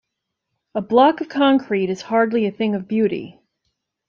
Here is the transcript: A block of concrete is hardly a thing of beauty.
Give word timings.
A 0.73 0.81
block 0.81 1.21
of 1.21 1.29
concrete 1.29 1.91
is 1.91 2.01
hardly 2.01 2.47
a 2.47 2.51
thing 2.51 2.73
of 2.73 2.87
beauty. 2.87 3.39